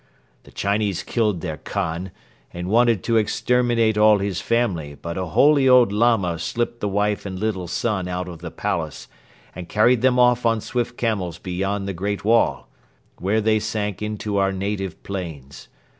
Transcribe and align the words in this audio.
The 0.45 0.51
Chinese 0.51 1.03
killed 1.03 1.41
their 1.41 1.57
Khan 1.57 2.09
and 2.51 2.69
wanted 2.71 3.03
to 3.03 3.17
exterminate 3.17 3.99
all 3.99 4.17
his 4.17 4.41
family 4.41 4.97
but 4.99 5.15
a 5.15 5.27
holy 5.27 5.69
old 5.69 5.91
Lama 5.91 6.39
slipped 6.39 6.79
the 6.79 6.87
wife 6.87 7.23
and 7.23 7.37
little 7.37 7.67
son 7.67 8.07
out 8.07 8.27
of 8.27 8.39
the 8.39 8.49
palace 8.49 9.07
and 9.55 9.69
carried 9.69 10.01
them 10.01 10.17
off 10.17 10.43
on 10.43 10.59
swift 10.59 10.97
camels 10.97 11.37
beyond 11.37 11.87
the 11.87 11.93
Great 11.93 12.25
Wall, 12.25 12.67
where 13.19 13.41
they 13.41 13.59
sank 13.59 14.01
into 14.01 14.37
our 14.37 14.51
native 14.51 15.03
plains. 15.03 15.67